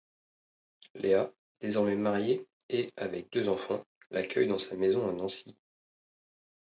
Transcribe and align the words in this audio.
Léa, 0.95 1.31
désormais 1.61 1.95
mariée 1.95 2.47
et 2.69 2.87
avec 2.97 3.31
deux 3.31 3.49
enfants, 3.49 3.85
l'accueille 4.09 4.47
dans 4.47 4.57
sa 4.57 4.75
maison 4.75 5.07
à 5.07 5.11
Nancy. 5.13 5.55